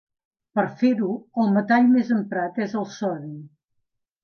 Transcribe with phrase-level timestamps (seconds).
[0.53, 1.09] Per a fer-ho
[1.43, 3.33] el metall més emprat és el sodi.